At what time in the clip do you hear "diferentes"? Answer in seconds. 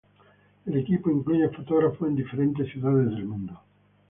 2.15-2.67